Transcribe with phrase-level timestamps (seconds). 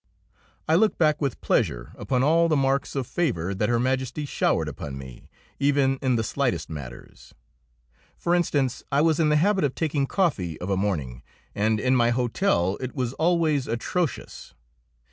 [0.67, 4.67] I look back with pleasure upon all the marks of favour that Her Majesty showered
[4.67, 7.35] upon me, even in the slightest matters.
[8.17, 11.21] For instance: I was in the habit of taking coffee of a morning,
[11.53, 14.55] and in my hotel it was always atrocious.